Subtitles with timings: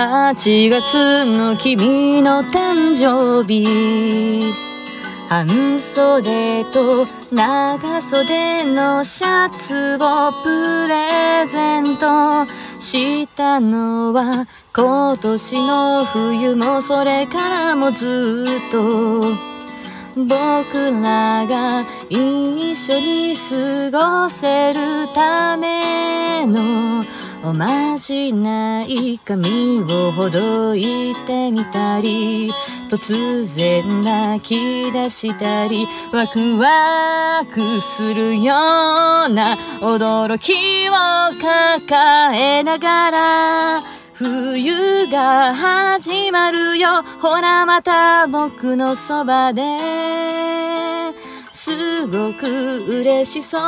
[0.00, 4.40] 8月の君の誕生日。
[5.28, 12.46] 半袖と長袖のシャツをプレゼント
[12.80, 19.20] したのは今年の冬もそれからもずっと。
[20.16, 23.36] 僕らが一緒に
[23.90, 24.80] 過ごせる
[25.14, 27.02] ための
[27.42, 32.50] おまじない髪をほどいてみたり
[32.90, 38.54] 突然泣き出したりワクワクするよ
[39.26, 40.92] うな驚きを
[41.40, 43.80] 抱えながら
[44.12, 47.02] 冬が始まるよ。
[47.22, 49.62] ほらまた僕のそばで。
[52.00, 53.58] すごく嬉しそ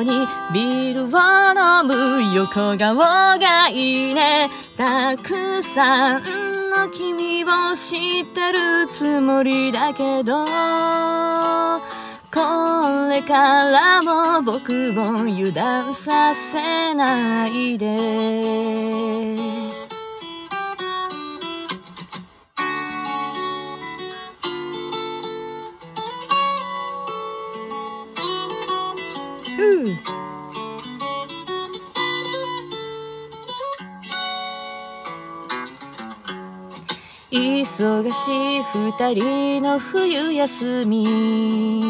[0.00, 0.10] うに
[0.54, 1.08] ビールを
[1.52, 1.92] 飲む
[2.34, 2.96] 横顔
[3.38, 4.48] がいいね。
[4.78, 6.22] たくさん
[6.70, 10.46] の君を知ってるつもりだけど。
[12.32, 12.40] こ
[13.10, 19.15] れからも僕を油断させないで。
[29.56, 30.16] ふう
[37.32, 41.82] 忙しい二人の冬休み。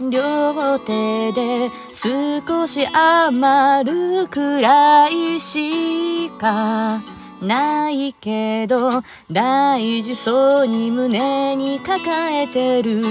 [0.00, 3.90] 両手で少し余
[4.22, 7.02] るくらいしか
[7.42, 11.98] ないけど大事そうに胸に抱
[12.34, 13.02] えてる。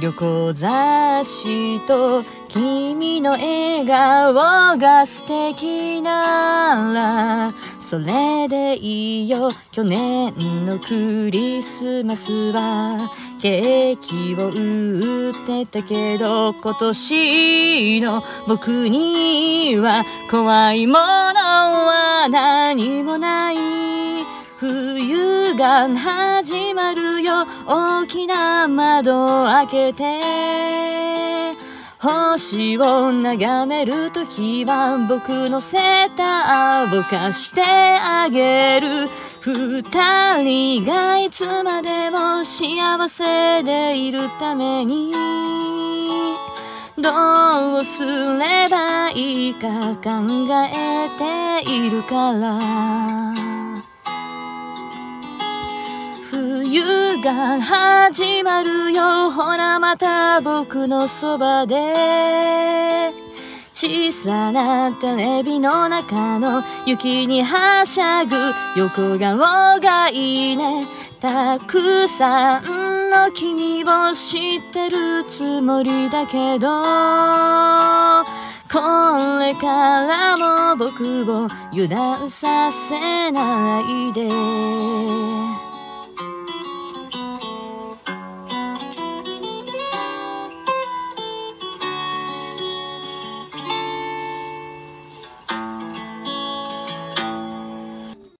[0.00, 10.34] 旅行雑誌と君の笑顔が素敵ならそれでいいよ去年
[10.66, 12.98] のクリスマスは。
[13.42, 23.56] ケーキを売ってたけど今年の僕には怖いものは何もない。
[24.58, 27.01] 冬が始まる。
[27.66, 30.20] 大きな窓を開けて
[31.98, 39.08] 星を眺めるときは僕のセーターを貸してあげる。
[39.44, 39.82] 二
[40.42, 45.12] 人がいつまでも幸せでいるために。
[46.96, 48.04] どうす
[48.38, 49.68] ればいいか
[50.02, 50.10] 考
[50.68, 52.58] えているから。
[56.30, 61.74] 冬が始まるよほらまた僕のそばで
[63.72, 68.34] 小さなテレビの中の雪にはしゃぐ。
[68.76, 70.84] 横顔がいいね
[71.20, 76.82] たくさんの君を知ってるつもりだけど
[78.72, 78.78] こ
[79.38, 80.36] れから
[80.74, 84.61] も僕を油断させないで。